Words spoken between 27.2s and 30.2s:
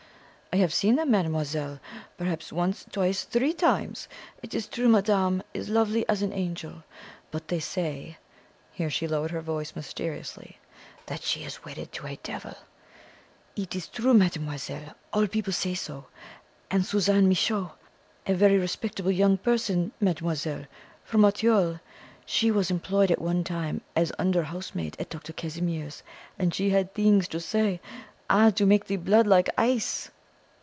to say ah, to make the blood like ice!"